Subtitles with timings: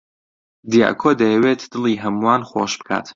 [0.71, 3.05] دیاکۆ دەیەوێت دڵی هەمووان خۆش بکات.